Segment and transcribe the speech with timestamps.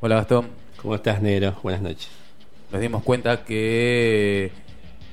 [0.00, 0.46] Hola Gastón.
[0.80, 1.56] ¿Cómo estás, negro?
[1.60, 2.08] Buenas noches.
[2.70, 4.52] Nos dimos cuenta que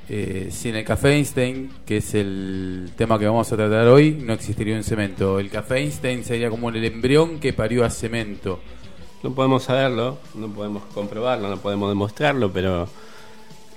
[0.08, 4.34] eh, sin el café Einstein, que es el tema que vamos a tratar hoy, no
[4.34, 5.40] existiría un cemento.
[5.40, 8.60] El café Einstein sería como el embrión que parió a cemento.
[9.24, 12.88] No podemos saberlo, no podemos comprobarlo, no podemos demostrarlo, pero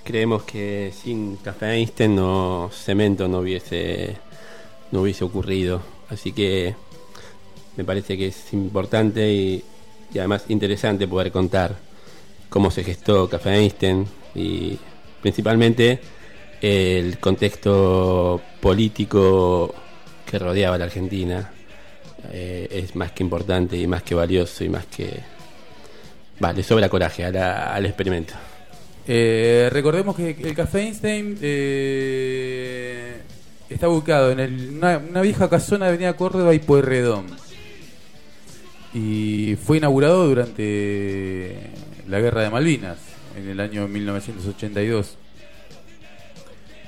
[0.04, 4.18] creemos que sin café Einstein no cemento no hubiese
[4.92, 5.80] no hubiese ocurrido.
[6.10, 6.74] Así que
[7.78, 9.64] me parece que es importante y,
[10.12, 11.76] y además interesante poder contar
[12.48, 14.78] cómo se gestó Café Einstein y
[15.20, 16.00] principalmente
[16.60, 19.74] el contexto político
[20.26, 21.50] que rodeaba la Argentina
[22.32, 25.20] eh, es más que importante y más que valioso y más que...
[26.40, 28.34] Vale, sobra coraje a la- al experimento.
[29.06, 33.20] Eh, recordemos que el café Einstein eh,
[33.68, 37.26] está ubicado en el- una, una vieja casona de Avenida Córdoba y Pueyrredón.
[38.94, 41.54] Y fue inaugurado durante
[42.08, 42.96] la Guerra de Malvinas,
[43.36, 45.16] en el año 1982.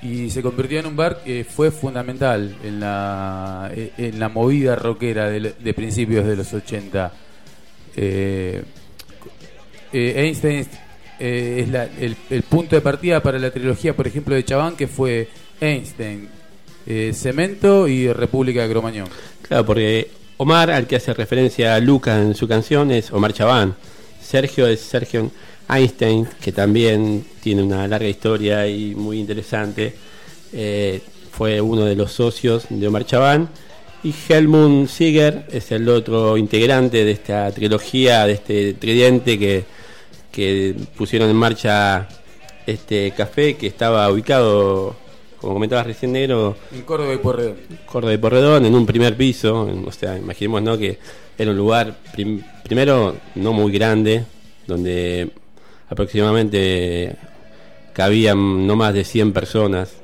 [0.02, 5.28] Y se convirtió en un bar que fue fundamental en la, en la movida rockera
[5.28, 7.12] de, de principios de los 80.
[7.96, 8.62] Eh,
[9.92, 10.66] eh, Einstein
[11.18, 14.74] eh, es la- el, el punto de partida para la trilogía, por ejemplo, de Chabán,
[14.74, 15.28] que fue
[15.60, 16.28] Einstein,
[16.86, 19.08] eh, Cemento y República de Cromañón.
[19.42, 20.08] Claro, porque
[20.42, 23.74] Omar, al que hace referencia a en su canción, es Omar Chabán.
[24.22, 25.30] Sergio es Sergio
[25.68, 29.94] Einstein, que también tiene una larga historia y muy interesante.
[30.54, 33.50] Eh, fue uno de los socios de Omar Chabán.
[34.02, 39.38] Y Helmut Ziger es el otro integrante de esta trilogía, de este tridente
[40.32, 42.08] que pusieron en marcha
[42.66, 44.96] este café que estaba ubicado,
[45.40, 47.56] como comentabas recién, negro, En Córdoba y Pueyrredón.
[47.86, 50.76] Córdoba de Porredón, en un primer piso, en- o sea, imaginemos ¿no?
[50.76, 50.98] que
[51.38, 54.24] era un lugar, prim- primero, no muy grande,
[54.66, 55.30] donde
[55.88, 57.16] aproximadamente
[57.92, 59.94] cabían no más de 100 personas,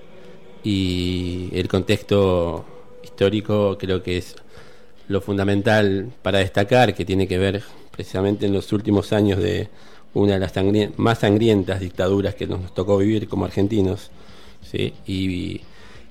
[0.64, 2.64] y el contexto
[3.04, 4.34] histórico creo que es
[5.08, 9.68] lo fundamental para destacar, que tiene que ver precisamente en los últimos años de
[10.14, 10.52] una de las
[10.96, 14.10] más sangrientas dictaduras que nos tocó vivir como argentinos.
[14.70, 14.94] ¿Sí?
[15.06, 15.60] Y,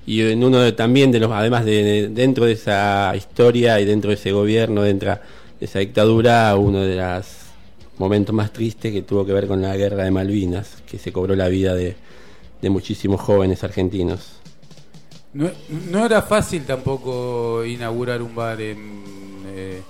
[0.05, 3.85] y en uno de- también de los, además de, de- dentro de esa historia y
[3.85, 5.19] dentro de ese gobierno, dentro de
[5.65, 7.25] esa dictadura, uno de los
[7.97, 11.35] momentos más tristes que tuvo que ver con la guerra de Malvinas, que se cobró
[11.35, 11.95] la vida de,
[12.61, 14.41] de muchísimos jóvenes argentinos.
[15.33, 19.83] No, no era fácil tampoco inaugurar un bar en, eh,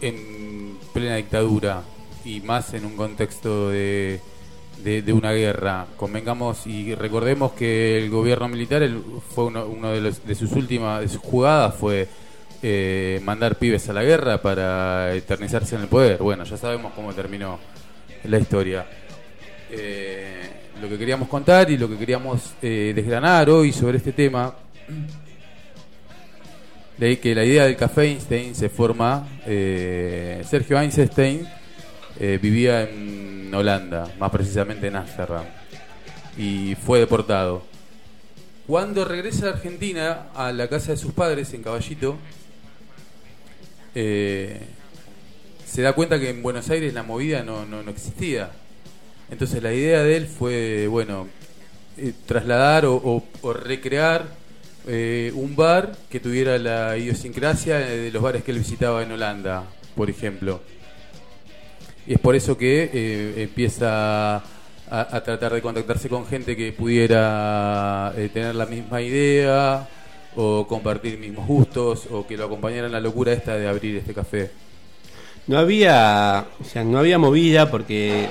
[0.00, 1.84] en plena dictadura
[2.24, 4.20] y más en un contexto de,
[4.84, 5.86] de, una guerra.
[5.96, 8.88] Convengamos y recordemos que el gobierno militar
[9.34, 12.08] fue uno, de, los- de sus últimas de sus jugadas fue
[12.62, 16.18] eh, mandar pibes a la guerra para eternizarse en el poder.
[16.18, 17.58] Bueno, ya sabemos cómo terminó
[18.24, 18.86] la historia.
[19.70, 24.54] Eh, lo que queríamos contar y lo que queríamos eh, desgranar hoy sobre este tema,
[26.96, 31.46] de que la idea del café Einstein se forma, eh, Sergio Einstein
[32.18, 35.44] eh, vivía en Holanda, más precisamente en Ámsterdam,
[36.36, 37.62] y fue deportado.
[38.66, 42.16] Cuando regresa a Argentina, a la casa de sus padres en Caballito,
[43.94, 44.60] eh,
[45.66, 48.50] se da cuenta que en Buenos Aires la movida no, no, no existía.
[49.30, 51.28] Entonces la idea de él fue, bueno,
[51.96, 54.26] eh, trasladar o, o- o recrear
[54.86, 59.64] eh, un bar que tuviera la idiosincrasia de los bares que él visitaba en Holanda,
[59.94, 60.60] por ejemplo.
[62.10, 64.42] Y es por eso que eh, empieza
[64.90, 69.88] a, tratar de contactarse con gente que pudiera eh, tener la misma idea
[70.34, 74.12] o compartir mismos gustos o que lo acompañara en la locura esta de abrir este
[74.12, 74.50] café.
[75.46, 78.28] No había, o sea, no había movida porque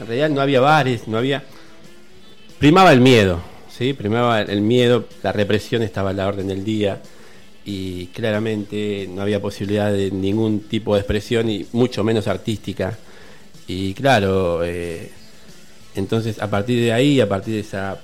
[0.00, 1.44] en realidad no había bares, no había
[2.58, 7.02] primaba el miedo, sí, primaba el miedo, la represión estaba a la orden del día
[7.68, 12.96] y claramente no había posibilidad de ningún tipo de expresión y mucho menos artística.
[13.66, 15.10] Y claro, eh,
[15.96, 17.98] entonces a partir de ahí, a partir de esa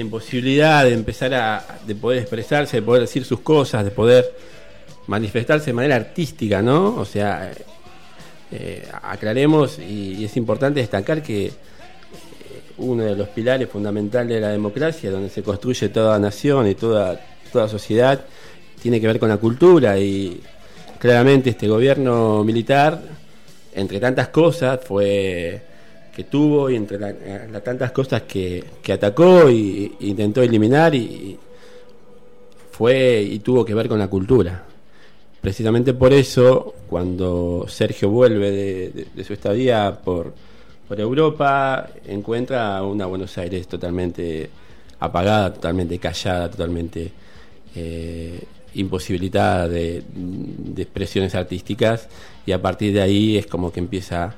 [0.00, 4.28] imposibilidad de empezar a de poder expresarse, de poder decir sus cosas, de poder
[5.06, 6.96] manifestarse de manera artística, ¿no?
[6.96, 7.52] O sea,
[8.50, 11.52] eh, aclaremos y, y es importante destacar que eh,
[12.78, 17.20] uno de los pilares fundamentales de la democracia, donde se construye toda nación y toda,
[17.52, 18.24] toda sociedad,
[18.82, 20.40] tiene que ver con la cultura y
[20.98, 23.00] claramente este gobierno militar,
[23.74, 25.62] entre tantas cosas, fue
[26.14, 27.14] que tuvo y entre la-
[27.52, 31.38] las tantas cosas que, que atacó y intentó eliminar y,
[32.78, 34.64] fue y tuvo que ver con la cultura.
[35.40, 38.50] precisamente por eso, cuando Sergio vuelve
[39.14, 40.32] de, su estadía por,
[40.88, 44.50] por, Europa, encuentra una Buenos Aires totalmente
[45.00, 47.12] apagada, totalmente callada, totalmente
[47.76, 48.40] eh,
[48.78, 50.02] imposibilitada de,
[50.76, 52.08] expresiones artísticas
[52.46, 54.34] y a partir de ahí es como que empieza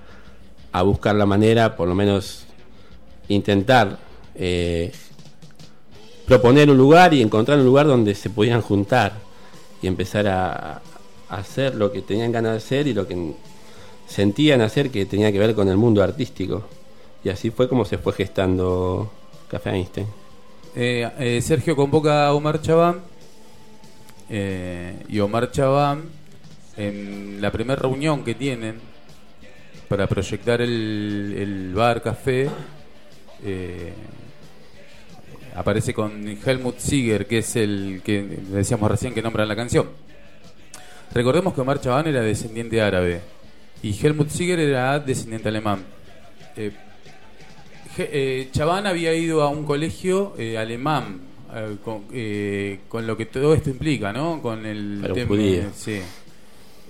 [0.72, 2.44] a buscar la manera, por lo menos
[3.28, 3.98] intentar
[4.34, 4.92] eh,
[6.26, 9.12] proponer un lugar y encontrar un lugar donde se pudieran juntar
[9.82, 10.82] y empezar a,
[11.28, 13.34] hacer lo que tenían ganas de hacer y lo que
[14.04, 16.64] sentían hacer que tenía que ver con el mundo artístico.
[17.22, 19.12] Y así fue como se fue gestando
[19.46, 20.08] Café Einstein.
[20.74, 23.00] Eh, eh, Sergio convoca a Omar Chabán
[24.30, 26.04] eh, y Omar Chabán
[26.76, 28.78] en la primera reunión que tienen
[29.88, 32.48] para proyectar el, bar café
[35.56, 39.88] aparece con Helmut Ziger que es el que decíamos recién que nombra la canción
[41.12, 43.20] Recordemos que Omar Chabán era descendiente árabe
[43.82, 45.84] y Helmut Ziger era descendiente alemán.
[46.56, 46.70] Eh,
[47.98, 51.20] eh Chabán había ido a un colegio eh, alemán,
[52.12, 54.40] eh, con, lo que todo esto implica, ¿no?
[54.40, 55.62] Con el Para un judío.
[55.74, 56.00] Sí.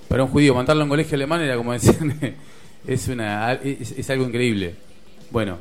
[0.09, 1.97] Para un judío, mandarlo a un colegio alemán era como decir,
[2.87, 4.75] es, una, es, algo increíble.
[5.31, 5.59] Bueno,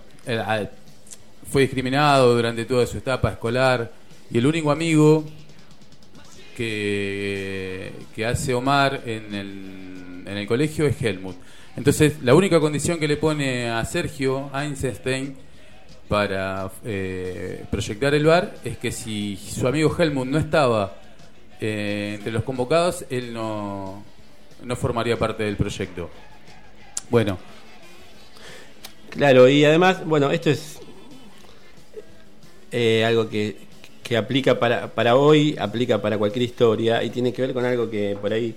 [1.50, 3.92] fue discriminado durante toda su etapa escolar
[4.31, 5.25] y el único amigo
[6.57, 11.36] que, que hace Omar en el, en el colegio es Helmut.
[11.78, 15.36] Entonces, la única condición que le pone a Sergio Einstein
[16.09, 20.95] para eh, proyectar el bar es que si su amigo Helmut no estaba
[21.61, 24.03] eh, entre los convocados, él no,
[24.63, 26.09] no formaría parte del proyecto.
[27.09, 27.38] Bueno.
[29.11, 30.79] Claro, y además, bueno, esto es
[32.71, 33.57] eh, algo que,
[34.03, 37.89] que aplica para, para hoy, aplica para cualquier historia y tiene que ver con algo
[37.89, 38.55] que por ahí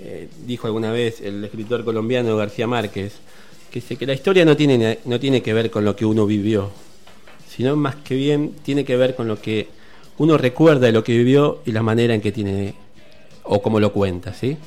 [0.00, 3.20] eh, dijo alguna vez el escritor colombiano García Márquez,
[3.72, 6.26] que dice que la historia no tiene, no tiene que ver con lo que uno
[6.26, 6.70] vivió,
[7.48, 9.68] sino más que bien tiene que ver con lo que
[10.18, 12.74] uno recuerda de lo que vivió y la manera en que tiene
[13.44, 14.58] o cómo lo cuenta, ¿sí?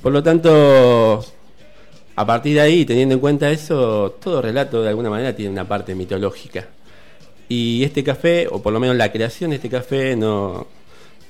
[0.00, 1.24] Por lo tanto,
[2.14, 5.66] a partir de ahí, teniendo en cuenta eso, todo relato de alguna manera tiene una
[5.66, 6.68] parte mitológica.
[7.48, 10.68] Y este café, o por lo menos la creación de este café, no,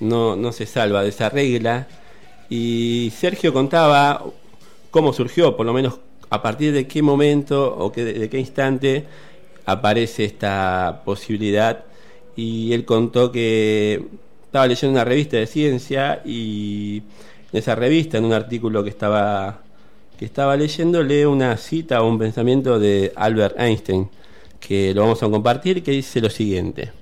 [0.00, 1.86] no, se salva de esa regla.
[2.50, 4.24] Y Sergio contaba
[4.90, 9.04] cómo surgió, por lo menos a partir de qué momento o de qué instante
[9.64, 11.84] aparece esta posibilidad.
[12.36, 14.06] Y él contó que
[14.44, 17.02] estaba leyendo una revista de ciencia y
[17.52, 19.62] en esa revista, en un artículo que estaba,
[20.18, 24.08] que estaba leyendo, lee una cita o un pensamiento de Albert Einstein
[24.60, 26.92] que lo vamos a compartir, que dice lo siguiente.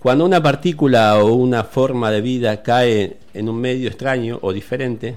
[0.00, 5.16] Cuando una partícula o una forma de vida cae en un medio extraño o diferente,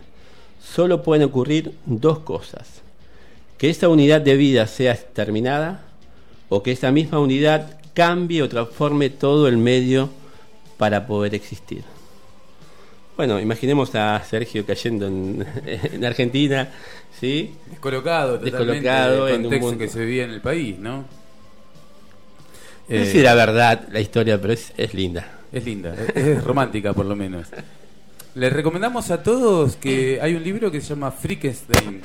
[0.61, 2.82] solo pueden ocurrir dos cosas.
[3.63, 5.85] Que esa unidad de vida sea exterminada
[6.49, 10.09] o que esa misma unidad cambie o transforme todo el medio
[10.75, 11.85] para poder existir.
[13.15, 15.45] Bueno, imaginemos a Sergio cayendo en,
[16.03, 16.73] Argentina,
[17.17, 17.55] ¿sí?
[17.69, 20.97] Descolocado, Descolocado en un mundo que se vivía en el país, ¿no?
[20.97, 21.05] no
[22.89, 25.39] sé si era verdad la historia, pero es, linda.
[25.53, 27.47] Es linda, es, romántica por lo menos.
[28.35, 32.01] Les recomendamos a todos que hay un libro que se llama Frankenstein,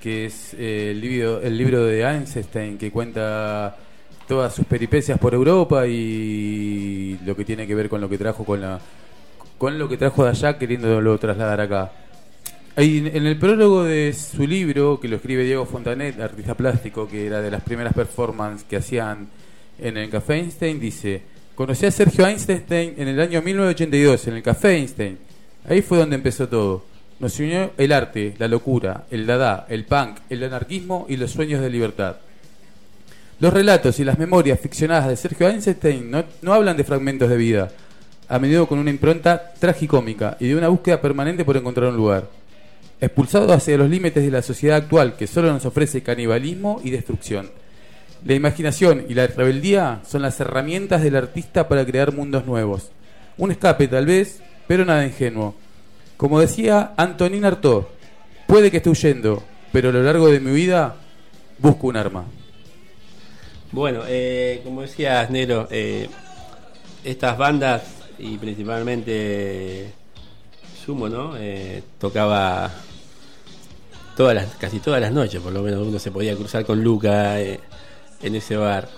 [0.00, 3.76] que es eh, el, libro, el libro de Einstein, que cuenta
[4.26, 8.44] todas sus peripecias por Europa y lo que tiene que ver con lo que trajo
[8.44, 8.80] con la
[9.58, 11.92] con lo que trajo de allá queriéndolo trasladar acá.
[12.76, 17.42] en el prólogo de su libro, que lo escribe Diego Fontanet, artista plástico, que era
[17.42, 19.28] de las primeras performances que hacían
[19.78, 21.22] en el Café Einstein, dice,
[21.54, 25.18] conocí a Sergio Einstein en el año 1982, en el Café Einstein.
[25.68, 26.89] Ahí fue donde empezó todo.
[27.20, 31.60] Nos unió el arte, la locura, el dada, el punk, el anarquismo y los sueños
[31.60, 32.16] de libertad.
[33.38, 37.70] Los relatos y las memorias ficcionadas de Sergio Einstein no, hablan de fragmentos de vida,
[38.28, 42.28] a menudo con una impronta tragicómica y de una búsqueda permanente por encontrar un lugar.
[43.00, 47.50] Expulsado hacia los límites de la sociedad actual que solo nos ofrece canibalismo y destrucción
[48.24, 52.90] la imaginación y la rebeldía son las herramientas del artista para crear mundos nuevos.
[53.38, 55.54] Un escape tal vez, pero nada ingenuo.
[56.20, 57.84] Como decía Antonin Artaud,
[58.46, 60.96] puede que esté huyendo, pero a lo largo de mi vida
[61.56, 62.26] busco un arma.
[63.72, 66.10] Bueno, eh, como decías, Nero, eh,
[67.04, 67.84] estas bandas
[68.18, 69.94] y principalmente
[70.84, 71.38] Sumo, ¿no?
[71.38, 72.70] Eh, tocaba
[74.14, 77.40] todas las, casi todas las noches, por lo menos uno se podía cruzar con Luca
[77.40, 77.60] en
[78.20, 78.90] ese bar.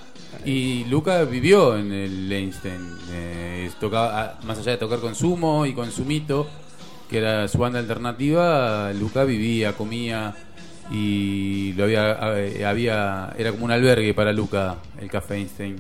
[0.45, 5.67] Y Luca vivió en el Einstein, eh, tocaba, ah, más allá de tocar con Sumo
[5.67, 6.49] y con Sumito,
[7.13, 10.35] que era su banda alternativa, Luca vivía, comía
[10.91, 15.77] y lo había, eh, había era como un albergue para Luca, el Café Einstein.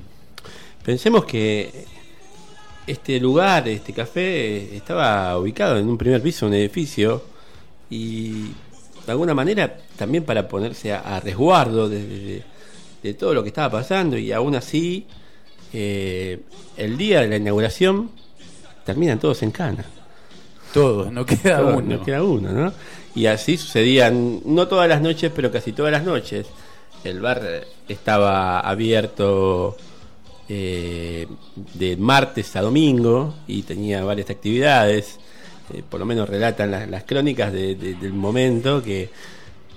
[0.84, 1.86] Pensemos que
[2.86, 7.22] este lugar, este café, estaba ubicado en un primer piso, un edificio,
[7.88, 8.48] y
[9.06, 12.44] de alguna manera también para ponerse a, resguardo de,
[13.18, 15.06] todo lo que estaba pasando, y aún así,
[15.72, 16.40] eh,
[16.76, 18.10] el día de la inauguración,
[18.84, 19.86] terminan todos en cana.
[20.72, 21.82] Todos, no queda uno.
[21.82, 22.72] No queda uno, ¿no?
[23.14, 26.46] Y así sucedían, no todas las noches, pero casi todas las noches.
[27.04, 29.76] El bar estaba abierto
[30.48, 31.26] eh,
[31.74, 35.18] de martes a domingo y tenía varias actividades.
[35.72, 39.10] Eh, por lo menos relatan las, crónicas del momento que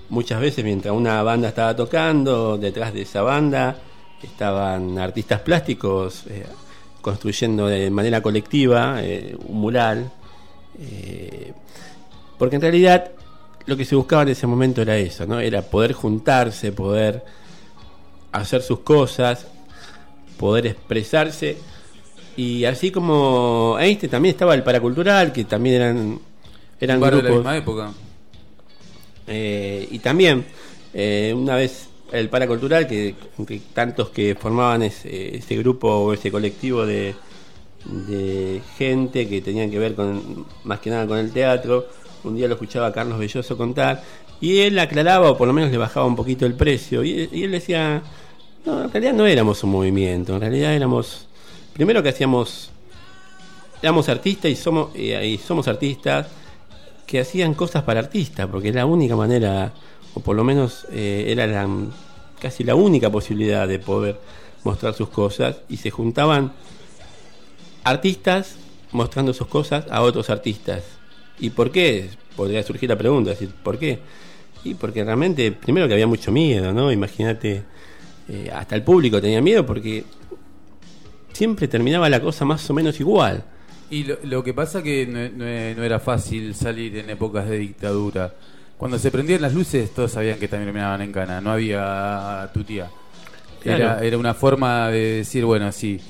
[0.08, 3.76] muchas veces mientras una banda estaba tocando, detrás de esa banda
[4.22, 6.44] estaban artistas plásticos eh,
[7.00, 9.00] construyendo de manera colectiva
[9.46, 10.10] un mural.
[12.38, 13.10] Porque en realidad
[13.66, 15.40] lo que se buscaba en ese momento era eso, ¿no?
[15.40, 17.24] Era poder juntarse, poder
[18.32, 19.46] hacer sus cosas,
[20.38, 21.56] poder expresarse.
[22.36, 26.20] Y así como Einstein también estaba el paracultural, que también eran,
[26.80, 27.22] eran grupos.
[27.22, 27.92] de la misma época.
[29.26, 30.44] Eh, y también,
[30.94, 33.14] eh, una vez el paracultural, que,
[33.72, 37.16] tantos que formaban ese, ese grupo o ese colectivo de,
[37.88, 41.86] de gente que tenían que ver con más que nada con el teatro,
[42.24, 44.02] un día lo escuchaba a Carlos Belloso contar,
[44.40, 47.50] y él aclaraba, o por lo menos le bajaba un poquito el precio, y, él
[47.52, 48.02] decía,
[48.64, 51.26] no, en realidad no éramos un movimiento, en realidad éramos,
[51.72, 52.70] primero que hacíamos,
[53.80, 56.26] éramos artistas y somos, y somos artistas
[57.06, 59.72] que hacían cosas para artistas, porque la única manera,
[60.14, 61.68] o por lo menos eh, era la,
[62.40, 64.18] casi la única posibilidad de poder
[64.64, 66.52] mostrar sus cosas, y se juntaban
[67.86, 68.56] artistas
[68.90, 70.82] mostrando sus cosas a otros artistas.
[71.38, 72.10] ¿Y por qué?
[72.34, 74.00] Podría surgir la pregunta, decir, ¿por qué?
[74.64, 76.90] Y porque realmente, primero que había mucho miedo, ¿no?
[76.90, 77.62] Imagínate
[78.28, 80.04] eh, hasta el público tenía miedo porque
[81.32, 83.44] siempre terminaba la cosa más o menos igual.
[83.88, 88.34] Y lo, que pasa que no, era fácil salir en épocas de dictadura.
[88.76, 91.40] Cuando se prendían las luces, todos sabían que también terminaban en cana.
[91.40, 92.90] No había tutía.
[93.64, 96.00] Era, era una forma de decir, bueno, sí,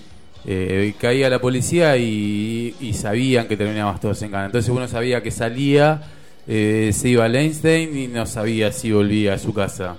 [0.49, 4.47] eh, caía la policía y, sabían que terminábamos todos en cana.
[4.47, 6.03] Entonces uno sabía que salía,
[6.47, 9.97] eh, se iba a Einstein y no sabía si volvía a su casa.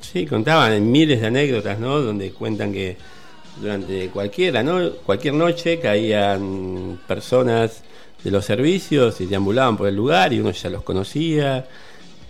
[0.00, 2.00] Sí, contaban miles de anécdotas, ¿no?
[2.00, 2.96] Donde cuentan que
[3.60, 4.90] durante cualquiera, ¿no?
[5.04, 7.82] Cualquier noche caían personas
[8.22, 11.66] de los servicios y deambulaban por el lugar y uno ya los conocía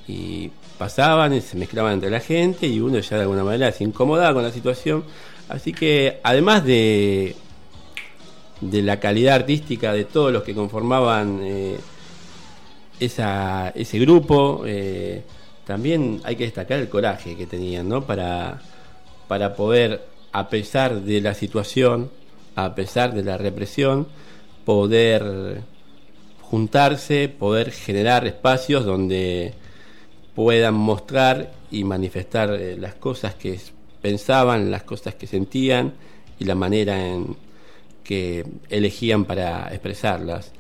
[0.09, 3.85] y pasaban y se mezclaban entre la gente y uno ya de alguna manera se
[3.85, 5.05] incomodaba con la situación.
[5.49, 7.37] Así que además de,
[8.61, 11.77] de la calidad artística de todos los que conformaban eh,
[13.01, 15.23] esa, ese grupo, eh,
[15.67, 18.03] también hay que destacar el coraje que tenían, ¿no?
[18.03, 18.61] Para,
[19.29, 22.11] para poder, a pesar de la situación,
[22.55, 24.07] a pesar de la represión,
[24.65, 25.63] poder
[26.41, 29.55] juntarse, poder generar espacios donde
[30.35, 33.59] puedan mostrar y manifestar eh, las cosas que
[34.03, 35.95] pensaban, las cosas que sentían
[36.39, 37.37] y la manera en
[38.05, 40.53] que elegían para expresarlas.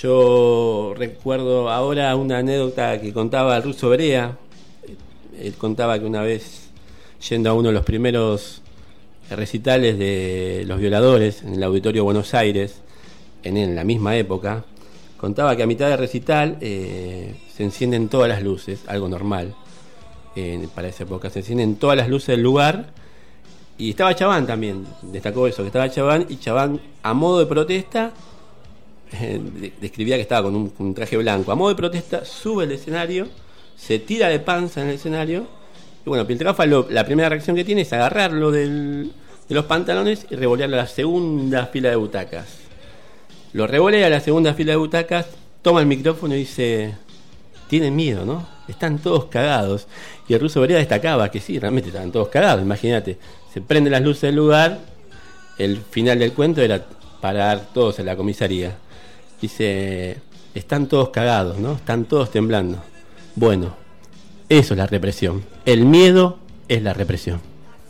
[0.00, 4.38] Yo recuerdo ahora una anécdota que contaba el ruso Berea.
[5.40, 6.68] Él contaba que una vez,
[7.28, 8.62] yendo a uno de los primeros
[9.30, 12.80] recitales de Los Violadores en el Auditorio Buenos Aires,
[13.42, 14.64] en, la misma época,
[15.16, 19.54] contaba que a mitad de recital eh, se encienden todas las luces, algo normal
[20.74, 22.90] para esa época, se encienden todas las luces del lugar.
[23.78, 28.12] Y estaba Chabán también, destacó eso, que estaba Chabán, y Chabán a modo de protesta
[29.80, 31.52] describía que estaba con un, traje blanco.
[31.52, 33.28] A modo de protesta, sube el escenario,
[33.76, 35.46] se tira de panza en el escenario.
[36.04, 39.08] Y bueno, Piltrafa la primera reacción que tiene es agarrarlo de
[39.48, 42.46] los pantalones y revolearlo a la segunda fila de butacas.
[43.52, 45.26] Lo revolea a la segunda fila de butacas,
[45.62, 46.94] toma el micrófono y dice:
[47.68, 48.46] Tienen miedo, ¿no?
[48.68, 49.86] Están todos cagados.
[50.28, 52.62] Y el ruso Berea destacaba que sí, realmente estaban todos cagados.
[52.62, 53.18] Imagínate,
[53.52, 54.78] se prenden las luces del lugar.
[55.58, 56.84] El final del cuento era
[57.20, 58.76] parar todos en la comisaría.
[59.40, 60.18] Dice,
[60.54, 61.72] están todos cagados, ¿no?
[61.72, 62.82] Están todos temblando.
[63.34, 63.76] Bueno,
[64.48, 65.44] eso es la represión.
[65.64, 67.40] El miedo es la represión.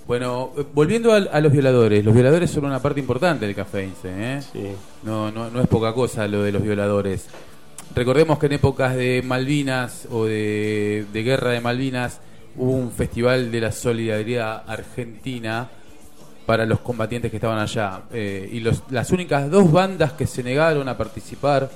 [0.06, 4.40] Bueno, eh, volviendo a, los violadores, los violadores son una parte importante del café ¿eh?
[4.52, 4.68] Sí.
[5.02, 7.26] No, no, no es poca cosa lo de los violadores.
[7.94, 12.20] Recordemos que en épocas de Malvinas o de, Guerra de Malvinas
[12.56, 15.68] hubo un festival de la solidaridad argentina
[16.44, 18.02] para los combatientes que estaban allá.
[18.12, 21.70] Eh, y las únicas dos bandas que se negaron a participar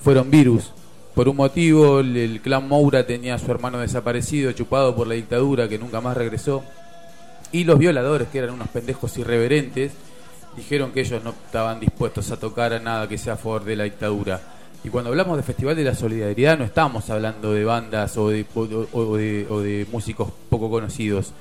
[0.00, 0.72] fueron virus.
[1.14, 5.68] Por un motivo, el, clan Moura tenía a su hermano desaparecido, chupado por la dictadura,
[5.68, 6.64] que nunca más regresó.
[7.52, 9.92] Y los violadores, que eran unos pendejos irreverentes,
[10.56, 13.76] dijeron que ellos no estaban dispuestos a tocar a nada que sea a favor de
[13.76, 14.40] la dictadura.
[14.84, 18.44] Y cuando hablamos de Festival de la Solidaridad no estamos hablando de bandas o de,
[18.54, 21.32] o de, músicos poco conocidos.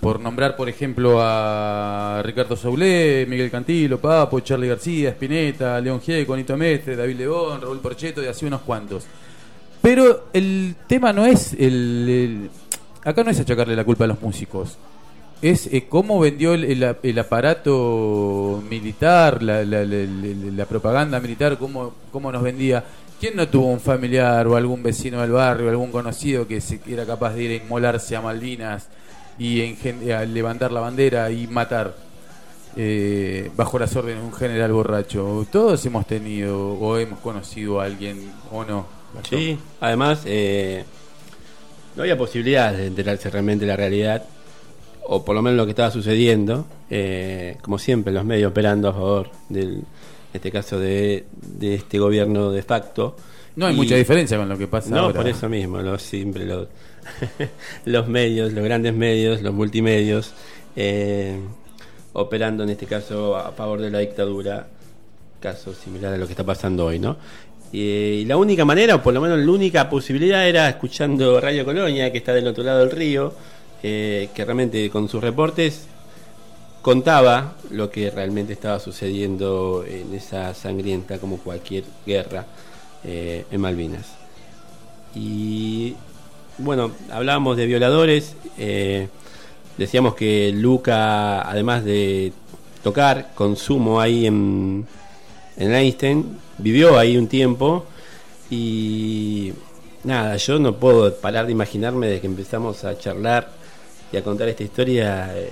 [0.00, 6.26] Por nombrar, por ejemplo, a Ricardo Soulé, Miguel Cantilo, Papo, Charlie García, Spinetta, León G,
[6.26, 9.04] Conito Mestre, David León, Raúl Porcheto y así unos cuantos.
[9.80, 12.50] Pero el tema no es el,
[13.04, 14.76] acá no es achacarle la culpa a los músicos
[15.42, 22.84] es eh, cómo vendió el, aparato militar, la, propaganda militar, cómo, cómo nos vendía.
[23.18, 27.04] ¿Quién no tuvo un familiar o algún vecino del barrio, algún conocido que se, era
[27.04, 28.88] capaz de ir a inmolarse a Malvinas
[29.38, 29.74] y
[30.28, 31.94] levantar la bandera y matar
[32.76, 35.44] eh, bajo las órdenes de un general borracho?
[35.50, 38.86] Todos hemos tenido o hemos conocido a alguien o no.
[39.28, 40.84] Sí, además eh,
[41.96, 44.24] no había posibilidad de enterarse realmente de la realidad
[45.04, 48.92] o por lo menos lo que estaba sucediendo, eh, como siempre los medios operando a
[48.92, 49.84] favor del, en
[50.32, 51.26] este caso de,
[51.60, 53.16] este gobierno de facto.
[53.56, 56.68] No hay mucha diferencia con lo que pasa no, por eso mismo, los, siempre los,
[57.84, 60.32] los medios, los grandes medios, los multimedios,
[60.74, 61.38] eh,
[62.14, 64.68] operando en este caso a favor de la dictadura,
[65.38, 67.16] caso similar a lo que está pasando hoy, ¿no?
[67.72, 72.12] Y, la única manera, o por lo menos la única posibilidad, era escuchando Radio Colonia,
[72.12, 73.34] que está del otro lado del río,
[73.82, 75.86] eh, que realmente con sus reportes
[76.82, 82.44] contaba lo que realmente estaba sucediendo en esa sangrienta como cualquier guerra
[83.04, 84.06] eh, en Malvinas.
[85.14, 85.94] Y
[86.58, 89.08] bueno, hablábamos de violadores, eh,
[89.78, 92.32] decíamos que Luca, además de
[92.82, 94.86] tocar, consumo ahí en,
[95.56, 97.86] en Einstein, vivió ahí un tiempo
[98.50, 99.52] y
[100.04, 103.61] nada, yo no puedo parar de imaginarme de que empezamos a charlar
[104.12, 105.50] y a contar esta historia, eh,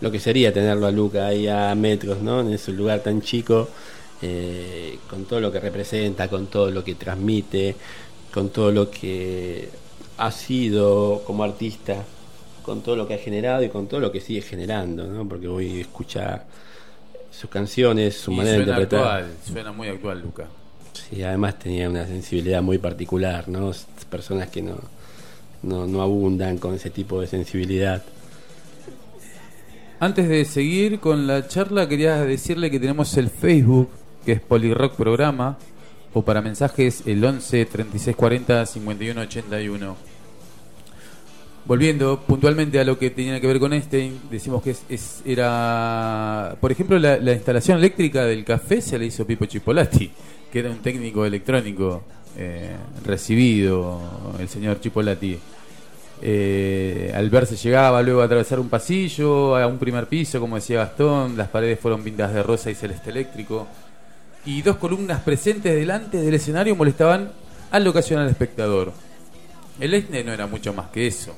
[0.00, 2.40] lo que sería tenerlo a Luca ahí a metros, ¿no?
[2.40, 3.68] En ese lugar tan chico,
[4.22, 7.74] eh, con todo lo que representa, con todo lo que transmite,
[8.32, 9.68] con todo lo que
[10.18, 12.04] ha sido como artista,
[12.62, 15.28] con todo lo que ha generado y con todo lo que sigue generando, ¿no?
[15.28, 16.44] Porque voy a escuchar
[17.30, 19.00] sus canciones, su manera de interpretar.
[19.00, 20.46] Actual, suena muy actual, Luca.
[20.92, 23.72] Sí, además tenía una sensibilidad muy particular, ¿no?
[24.08, 24.76] Personas que no
[25.64, 28.02] no, no abundan con ese tipo de sensibilidad.
[30.00, 33.88] Antes de seguir con la charla, quería decirle que tenemos el Facebook,
[34.24, 35.56] que es Polirock Programa,
[36.12, 39.96] o para mensajes el 11 36 40 51 81.
[41.66, 46.70] Volviendo puntualmente a lo que tenía que ver con este, decimos que es, era, por
[46.70, 50.10] ejemplo, la, instalación eléctrica del café se la hizo Pipo Chipolati,
[50.52, 52.02] que era un técnico electrónico
[52.36, 54.00] eh, recibido,
[54.38, 55.38] el señor Chipolati.
[56.26, 60.78] Eh, al verse llegaba luego a atravesar un pasillo, a un primer piso, como decía
[60.78, 63.66] Gastón, las paredes fueron pintadas de rosa y celeste eléctrico,
[64.46, 67.30] y dos columnas presentes delante del escenario molestaban
[67.70, 68.90] al ocasión al espectador.
[69.78, 71.34] El Eisne no era mucho más que eso.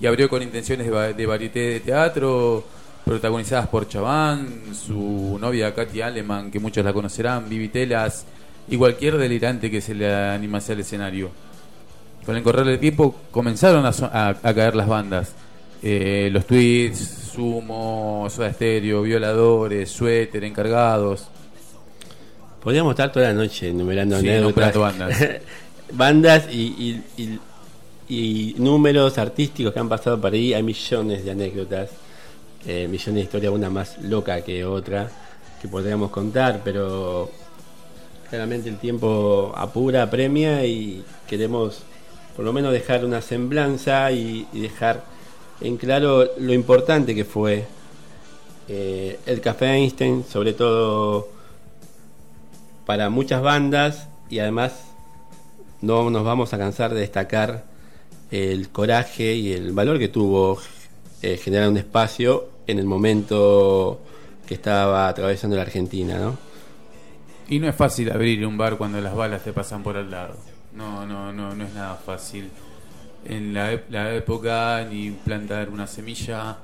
[0.00, 2.64] Y abrió con intenciones de, de varieté de teatro,
[3.04, 8.26] protagonizadas por Chaván, su novia Katy Aleman, que muchos la conocerán, Vivi Telas,
[8.68, 11.49] y cualquier delirante que se le animase al escenario
[12.30, 15.32] con el correr del tiempo comenzaron a, caer las bandas.
[15.82, 16.96] Eh, los tweets,
[17.34, 21.26] Sumo, Soda Stereo, Violadores, Suéter, Encargados.
[22.62, 24.16] Podríamos estar toda la noche enumerando
[24.78, 25.18] bandas.
[25.92, 27.02] bandas y,
[28.08, 30.54] y, números artísticos que han pasado por ahí.
[30.54, 31.90] Hay millones de anécdotas,
[32.64, 35.10] eh, millones de historias, una más loca que otra,
[35.60, 37.28] que podríamos contar, pero
[38.28, 41.82] claramente el tiempo apura, premia y queremos
[42.36, 45.04] por lo menos dejar una semblanza y, dejar
[45.60, 47.66] en claro lo importante que fue
[48.68, 51.28] eh, el Café Einstein, sobre todo
[52.86, 54.84] para muchas bandas y además
[55.82, 57.64] no nos vamos a cansar de destacar
[58.30, 60.58] el coraje y el valor que tuvo
[61.22, 64.00] eh, generar un espacio en el momento
[64.46, 66.38] que estaba atravesando la Argentina, ¿no?
[67.48, 70.49] Y no es fácil abrir un bar cuando las balas te pasan por al lado.
[70.74, 72.50] No, no, no, no es nada fácil.
[73.24, 73.72] En la,
[74.14, 76.58] época ni plantar una semilla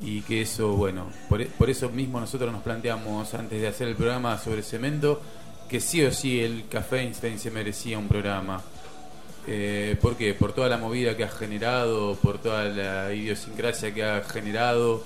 [0.00, 3.96] y que eso, bueno, por, por, eso mismo nosotros nos planteamos antes de hacer el
[3.96, 5.20] programa sobre cemento
[5.68, 8.62] que sí o sí el Café Einstein se merecía un programa.
[9.46, 10.34] Eh, ¿Por qué?
[10.34, 15.02] Por toda la movida que ha generado, por toda la idiosincrasia que ha generado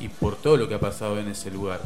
[0.00, 1.80] y por todo lo que ha pasado en ese lugar.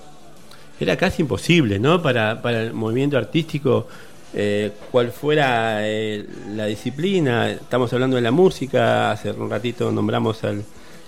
[0.79, 2.03] era casi imposible, ¿no?
[2.03, 3.89] Para, para el movimiento artístico,
[4.35, 10.43] eh, cual fuera eh, la disciplina, estamos hablando de la música, hace un ratito nombramos
[10.45, 10.65] al,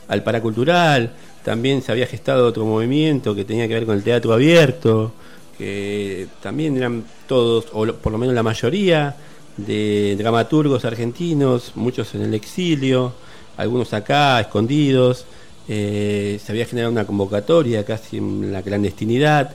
[0.09, 1.12] al paracultural,
[1.45, 5.12] también se había gestado otro movimiento que tenía que ver con el teatro abierto,
[5.59, 9.17] que también eran todos, o por lo menos la mayoría,
[9.57, 13.15] de dramaturgos argentinos, muchos en el exilio,
[13.57, 15.25] algunos acá, escondidos.
[15.69, 19.55] Eh, se había generado una convocatoria casi en la clandestinidad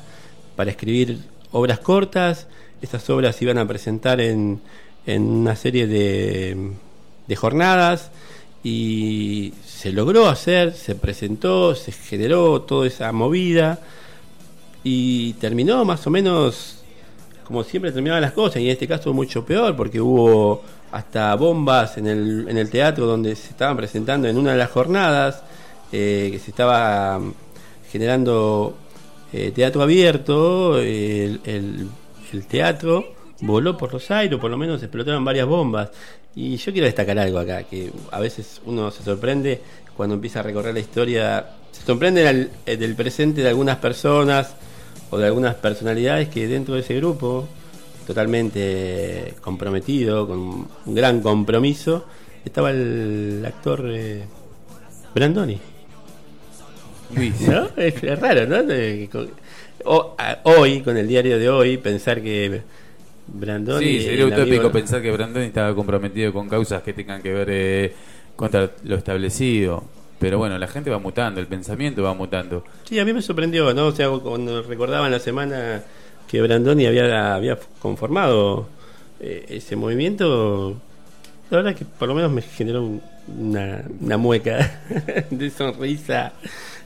[0.56, 1.20] para escribir
[1.52, 2.48] obras cortas.
[2.82, 4.60] Estas obras se iban a presentar en,
[5.06, 6.76] en una serie de,
[7.36, 8.12] jornadas
[8.62, 13.80] y se logró hacer, se presentó, se generó toda esa movida
[14.84, 16.84] y terminó más o menos
[17.46, 21.98] como siempre terminaban las cosas y en este caso mucho peor porque hubo hasta bombas
[21.98, 25.41] en el, en el teatro donde se estaban presentando en una de las jornadas
[25.94, 27.34] eh, que se estaba mm,
[27.91, 28.76] generando
[29.34, 31.89] eh, teatro abierto, el,
[32.48, 35.89] teatro voló por los aires, por lo menos explotaron varias bombas.
[36.36, 39.62] Y yo quiero destacar algo acá, que a veces uno se sorprende
[39.98, 44.56] cuando empieza a recorrer la historia, se sorprende eh, del presente de algunas personas
[45.10, 47.48] o de algunas personalidades que dentro de ese grupo,
[48.08, 52.06] totalmente comprometido, con un gran compromiso,
[52.46, 53.84] estaba el actor
[55.13, 55.60] Brandoni.
[57.48, 57.67] ¿No?
[57.76, 58.63] Es, raro, ¿no?
[59.86, 62.62] Hoy, con el diario de hoy, pensar que
[63.28, 63.86] Brandoni.
[63.86, 67.94] Sí, sería utópico pensar que Brandoni estaba comprometido con causas que tengan que ver eh,
[68.36, 69.84] contra lo establecido.
[70.20, 72.63] Pero bueno, la gente va mutando, el pensamiento va mutando.
[72.84, 73.88] Sí, a mí me sorprendió, ¿no?
[73.88, 75.82] O sea, cuando recordaba en la semana
[76.28, 78.67] que Brandoni había, había conformado
[79.20, 80.76] eh, ese movimiento,
[81.50, 82.88] la verdad que por lo menos me generó
[83.28, 84.82] una, una mueca
[85.32, 86.34] de sonrisa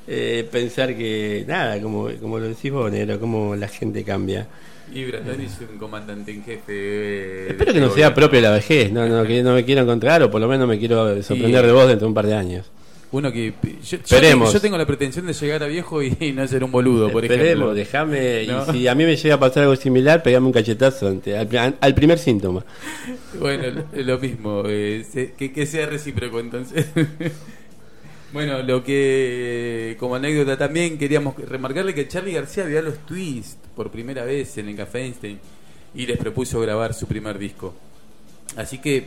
[0.08, 4.48] eh, pensar que, nada, como, como lo decís vos, Nero, como la gente cambia.
[4.94, 6.64] Y Brandon es un comandante en jefe.
[6.70, 10.22] Eh, Espero que no sea propio la vejez, no, no, que no me quiero encontrar
[10.22, 12.70] o por lo menos me quiero sorprender de vos dentro de un par de años.
[13.12, 13.54] Uno que.
[13.84, 14.52] Yo, Esperemos.
[14.52, 17.74] Yo, tengo la pretensión de llegar a viejo y, no ser un boludo, por Esperemos,
[17.74, 18.44] déjame.
[18.44, 21.96] Y si a mí me llega a pasar algo similar, pegame un cachetazo ante, al,
[21.96, 22.66] primer síntoma.
[23.40, 24.64] Bueno, lo mismo.
[24.68, 26.88] Eh, que, que sea recíproco entonces.
[28.36, 33.90] Bueno, lo que como anécdota también queríamos remarcarle que Charlie García vio los twists por
[33.90, 35.40] primera vez en el Café Einstein
[35.94, 37.74] y les propuso grabar su primer disco.
[38.58, 39.06] Así que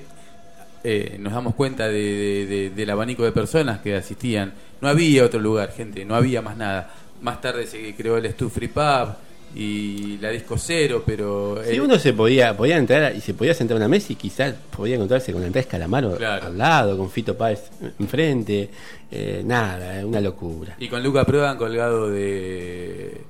[0.82, 4.54] eh, nos damos cuenta de, del abanico de personas que asistían.
[4.80, 6.90] No había otro lugar, gente, no había más nada.
[7.20, 9.14] Más tarde se creó el Stu Free Pub
[9.54, 11.60] y la disco cero, pero...
[11.64, 14.54] Si uno se podía podía entrar y se podía sentar a una mesa y quizás
[14.76, 18.70] podía encontrarse con Andrés Calamaro al lado, con Fito Páez enfrente,
[19.10, 20.76] eh, nada, una locura.
[20.78, 23.22] Y con Luca Prodan colgado de,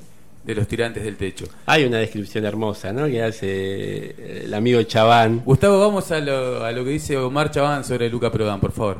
[0.45, 1.47] de los tirantes del techo.
[1.67, 3.07] Hay una descripción hermosa, ¿no?
[3.07, 5.43] Que hace eh, el amigo Chaván.
[5.45, 8.99] Gustavo, vamos a lo, a lo que dice Omar Chaván sobre Luca Prodan, por favor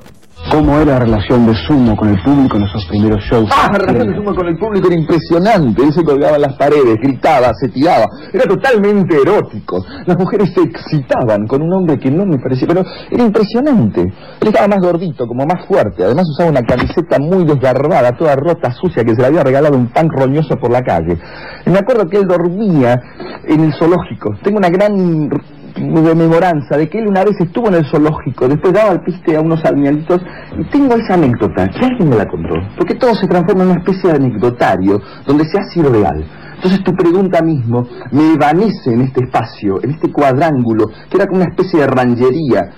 [0.51, 3.51] cómo era la relación de Sumo con el público en esos primeros shows.
[3.53, 5.83] Ah, la relación de Sumo con el público era impresionante.
[5.83, 8.07] Él se colgaba en las paredes, gritaba, se tiraba.
[8.33, 9.85] Era totalmente erótico.
[10.07, 14.01] Las mujeres se excitaban con un hombre que no me parecía, pero era impresionante.
[14.03, 16.05] Él estaba más gordito, como más fuerte.
[16.05, 19.89] Además usaba una camiseta muy desgarbada, toda rota, sucia, que se le había regalado un
[19.89, 21.19] pan roñoso por la calle.
[21.67, 23.01] Me acuerdo que él dormía
[23.47, 24.35] en el zoológico.
[24.43, 25.31] Tengo una gran
[25.79, 29.41] rememoranza de que él una vez estuvo en el zoológico, después daba el piste a
[29.41, 30.21] unos animalitos,
[30.59, 33.81] y tengo esa anécdota, que alguien me la contó, porque todo se transforma en una
[33.81, 36.25] especie de anecdotario, donde se hace real.
[36.57, 41.41] Entonces tu pregunta mismo me evanece en este espacio, en este cuadrángulo, que era como
[41.41, 42.71] una especie de ranchería.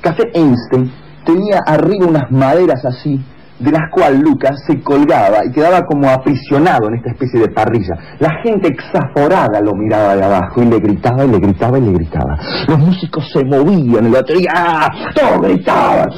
[0.00, 0.90] Café Einstein
[1.24, 3.20] tenía arriba unas maderas así,
[3.58, 7.96] de las cuales Lucas se colgaba y quedaba como aprisionado en esta especie de parrilla.
[8.18, 11.92] La gente exaforada lo miraba de abajo y le gritaba y le gritaba y le
[11.92, 12.38] gritaba.
[12.68, 15.10] Los músicos se movían en la batería, ¡ah!
[15.14, 16.10] todos gritaban.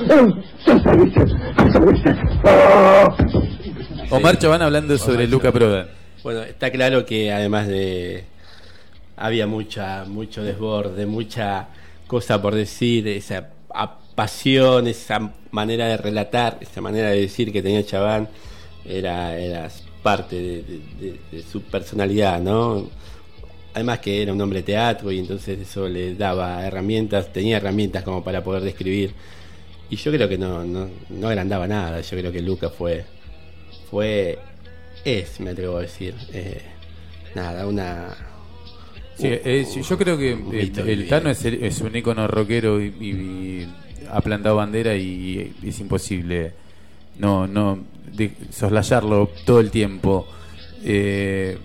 [4.11, 5.87] Omar Chaván hablando sobre Luca Prodan.
[6.23, 8.25] Bueno, está claro que además de
[9.17, 11.69] había mucha mucho desborde, mucha
[12.07, 13.49] cosa por decir, esa
[14.19, 18.29] pasión, esa manera de relatar, esa manera de decir que tenía Chaván,
[18.85, 19.71] era, era
[20.03, 22.91] parte de, su personalidad, ¿no?
[23.75, 28.03] Además que era un hombre de teatro y entonces eso le daba herramientas, tenía herramientas
[28.03, 29.15] como para poder describir.
[29.89, 33.05] Y yo creo que no, no, no agrandaba nada, yo creo que Lucas fue,
[33.89, 34.37] fue,
[35.05, 36.61] es, me atrevo a decir, eh,
[37.37, 38.17] nada, una...
[39.17, 39.31] Sí,
[39.89, 43.69] yo creo que el, Tano es, es, un ícono rockero y
[44.11, 46.53] ha plantado bandera y es imposible
[47.19, 47.79] no no
[48.51, 50.27] soslayarlo todo el tiempo.
[50.85, 51.59] Eh,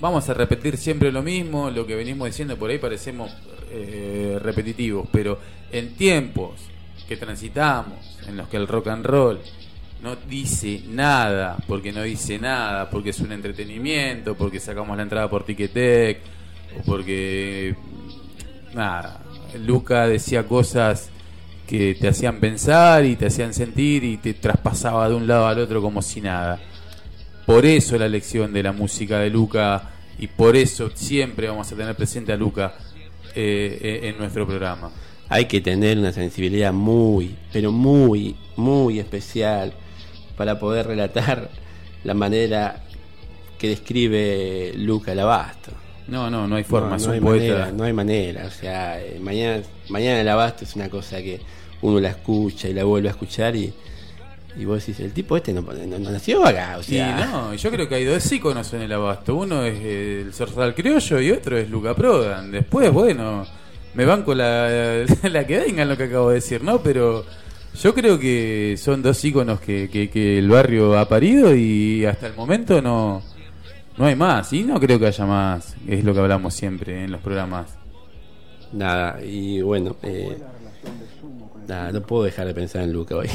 [0.00, 3.34] vamos a repetir siempre lo mismo, lo que venimos diciendo por ahí parecemos
[3.70, 5.38] eh, repetitivos, pero
[5.70, 6.60] en tiempos
[7.08, 9.40] que transitamos, en los que el rock and roll
[10.02, 15.30] no dice nada, porque no dice nada, porque es un entretenimiento, porque sacamos la entrada
[15.30, 16.20] por Ticketek,
[16.78, 17.74] o porque
[18.74, 19.22] nada,
[19.64, 21.10] Luca decía cosas
[21.66, 25.58] que te hacían pensar y te hacían sentir y te traspasaba de un lado al
[25.58, 26.60] otro como si nada.
[27.46, 31.76] Por eso la lección de la música de Luca y por eso siempre vamos a
[31.76, 32.74] tener presente a Luca
[33.34, 34.90] eh, eh, en nuestro programa.
[35.28, 39.72] Hay que tener una sensibilidad muy, pero muy, muy especial
[40.36, 41.50] para poder relatar
[42.04, 42.84] la manera
[43.58, 45.81] que describe Luca el Abasto.
[46.12, 49.62] No, no, no hay forma, no, hay Manera, no hay manera, o sea, eh, mañana,
[49.88, 51.40] mañana el Abasto es una cosa que
[51.80, 53.72] uno la escucha y la vuelve a escuchar y,
[54.58, 57.24] y vos decís, el tipo este no, nació acá, o sea...
[57.24, 61.18] no, yo creo que hay dos íconos en el Abasto, uno es el Zorzal Criollo
[61.18, 63.46] y otro es Luca Prodan, después, bueno,
[63.94, 66.82] me banco la, la que venga lo que acabo de decir, ¿no?
[66.82, 67.24] Pero...
[67.82, 72.26] Yo creo que son dos íconos que, que, que, el barrio ha parido y hasta
[72.26, 73.22] el momento no,
[73.96, 74.52] no hay más.
[74.52, 75.76] Y no creo que haya más.
[75.86, 77.78] Es lo que hablamos siempre en los programas.
[78.72, 80.38] Nada, y bueno, eh,
[81.68, 83.28] nada, no puedo dejar de pensar en Luca hoy.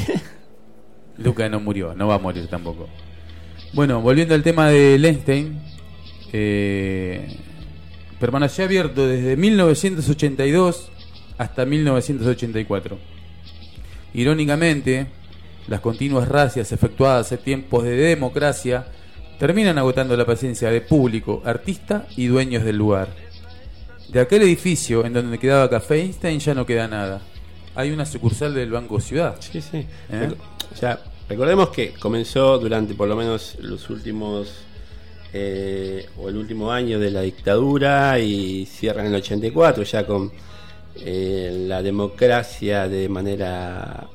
[1.18, 2.88] Luca no murió, no va a morir tampoco.
[3.72, 5.60] Bueno, volviendo al tema de Lenstein,
[6.32, 7.38] eh,
[8.18, 10.90] permaneció abierto desde 1982
[11.38, 12.98] hasta 1984
[14.14, 15.06] Irónicamente,
[15.68, 18.86] las continuas racias efectuadas en tiempos de democracia
[19.38, 23.08] terminan agotando la paciencia de público, artista y dueños del lugar.
[24.08, 27.20] De aquel edificio en donde quedaba Café Einstein ya no queda nada.
[27.74, 29.36] Hay una sucursal del Banco Ciudad.
[29.40, 29.86] Sí, sí.
[30.10, 30.34] ¿Eh?
[30.72, 30.98] O sea,
[31.28, 34.64] recordemos que comenzó durante por lo menos los últimos
[35.32, 40.32] eh, o el último año de la dictadura y cierra en el 84 ya con
[40.96, 44.08] eh, la democracia de manera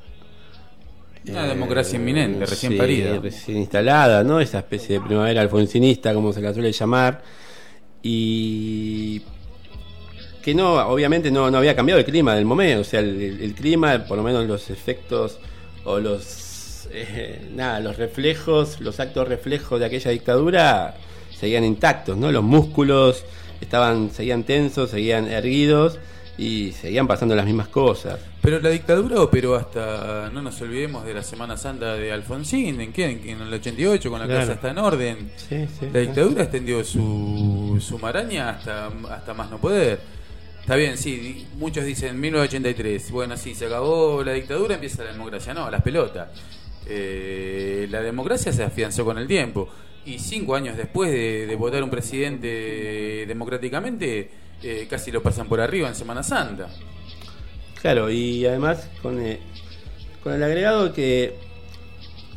[1.29, 3.19] una democracia inminente, recién parida.
[3.19, 4.39] Recién instalada, ¿no?
[4.39, 7.23] Esa especie de primavera alfonsinista, como se la suele llamar.
[8.01, 9.21] Y
[10.41, 12.81] que no, obviamente no, no había cambiado el clima del momento.
[12.81, 15.39] O sea, el, clima, por lo menos los efectos
[15.85, 20.95] o los, eh, nada, los reflejos, los actos reflejos de aquella dictadura
[21.39, 22.31] seguían intactos, ¿no?
[22.31, 23.25] Los músculos
[23.61, 25.99] estaban, seguían tensos, seguían erguidos
[26.37, 28.19] y seguían pasando las mismas cosas.
[28.41, 32.91] Pero la dictadura operó hasta, no nos olvidemos de la Semana Santa de Alfonsín, ¿en
[32.91, 33.05] qué?
[33.25, 35.31] En el 88, con la casa está en orden.
[35.91, 39.99] la dictadura extendió su, su maraña hasta, hasta más no poder.
[40.59, 45.53] Está bien, sí, muchos dicen 1983, bueno, sí, se acabó la dictadura, empieza la democracia.
[45.53, 46.29] No, las pelotas.
[46.85, 49.69] Eh, la democracia se afianzó con el tiempo.
[50.05, 54.29] Y cinco años después de, de votar un presidente democráticamente,
[54.63, 56.69] eh, casi lo pasan por arriba en Semana Santa.
[57.81, 59.39] Claro, y además con, eh,
[60.23, 61.35] con el agregado que,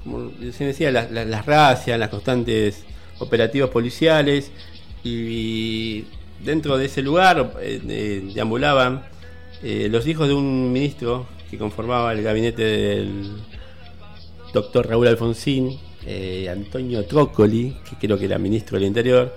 [0.02, 2.84] como se decía, las, las, racias, las constantes
[3.20, 4.50] operativos policiales,
[5.04, 6.04] y
[6.42, 9.04] dentro de ese lugar eh, deambulaban
[9.62, 13.36] los hijos de un ministro que conformaba el gabinete del
[14.52, 15.78] doctor Raúl Alfonsín,
[16.50, 19.34] Antonio Trócoli, que creo que era ministro del Interior,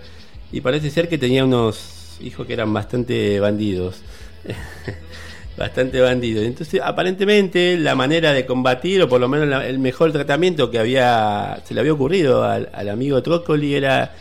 [0.52, 4.02] y parece ser que tenía unos dijo que eran bastante bandidos.
[5.58, 6.46] bastante bandidos.
[6.46, 11.62] Entonces, aparentemente, la manera de combatir, o por lo menos el mejor tratamiento que había
[11.66, 14.16] se le había ocurrido al, amigo Trócoli era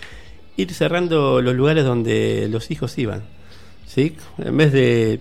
[0.57, 3.23] ir cerrando los lugares donde los hijos iban.
[3.87, 4.17] ¿Sí?
[4.39, 5.21] En vez de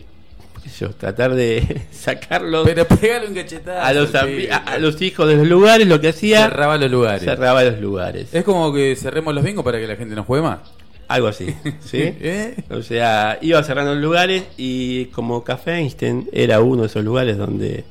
[0.79, 5.87] yo, tratar de sacarlos pero pegarle un a los, a, los hijos de los lugares
[5.87, 9.63] lo que hacía cerraba los lugares cerraba los lugares es como que cerremos los bingos
[9.63, 10.59] para que la gente no juegue más
[11.07, 11.47] algo así,
[11.79, 11.99] ¿sí?
[12.01, 12.55] ¿Eh?
[12.69, 17.85] O sea, iba cerrando lugares y como Café Einstein era uno de esos lugares donde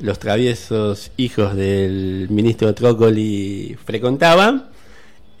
[0.00, 4.68] los traviesos hijos del ministro Trócoli frecuentaban,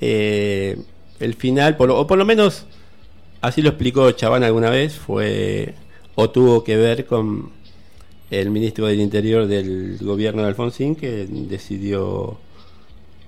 [0.00, 0.78] eh,
[1.20, 2.66] el final, o por lo menos
[3.40, 5.74] así lo explicó Chaván alguna vez, fue
[6.14, 7.50] o tuvo que ver con
[8.30, 12.38] el ministro del Interior del gobierno de Alfonsín que decidió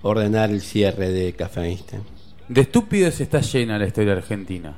[0.02, 2.13] ordenar el cierre de Café Einstein.
[2.48, 4.76] De estúpidos está llena la historia argentina.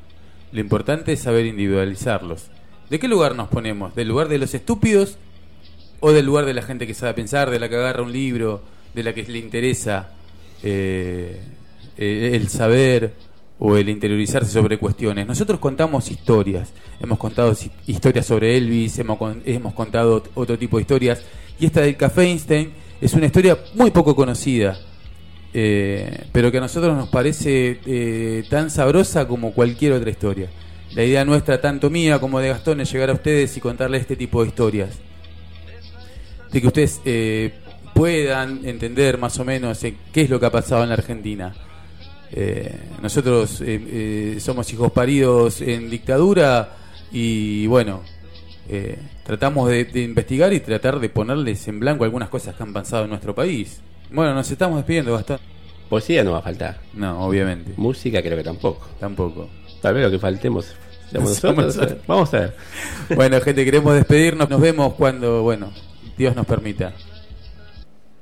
[0.53, 2.45] Lo importante es saber individualizarlos.
[2.89, 3.93] ¿De qué lugar nos ponemos?
[3.97, 5.19] ¿Del lugar de los estúpidos
[5.99, 8.63] o del lugar de la gente que sabe pensar, de la que agarra un libro,
[8.95, 10.11] de la que le interesa
[10.63, 11.41] eh,
[11.97, 13.15] eh, el saber
[13.59, 15.27] o el interiorizarse sobre cuestiones?
[15.27, 16.73] Nosotros contamos historias.
[17.01, 17.53] Hemos contado
[17.89, 21.25] historias sobre Elvis, hemos, hemos contado otro tipo de historias.
[21.59, 24.79] Y esta del Café Einstein es una historia muy poco conocida
[25.59, 30.51] eh, pero que a nosotros nos parece eh, tan sabrosa como cualquier otra historia.
[30.95, 34.17] La idea nuestra, tanto mía como de Gastón, es llegar a ustedes y contarles este
[34.17, 34.99] tipo de historias.
[36.53, 37.55] De que ustedes eh,
[37.95, 41.55] puedan entender más o menos eh, qué es lo que ha pasado en la Argentina.
[42.33, 46.77] Eh, nosotros eh, somos hijos paridos en dictadura
[47.11, 48.03] y bueno,
[49.25, 53.05] tratamos de, de investigar y tratar de ponerles en blanco algunas cosas que han pasado
[53.05, 53.81] en nuestro país.
[54.11, 55.39] Bueno, nos estamos despidiendo, Gastón.
[55.89, 56.81] Poesía no va a faltar.
[56.95, 57.73] No, obviamente.
[57.77, 58.89] Música creo que tampoco.
[58.99, 59.49] Tampoco.
[59.81, 60.75] Tal vez lo que faltemos
[61.11, 61.99] seamos nosotros.
[62.07, 62.57] Vamos a ver.
[63.15, 64.49] Bueno, gente, queremos despedirnos.
[64.49, 65.71] Nos vemos cuando, bueno,
[66.17, 66.93] Dios nos permita.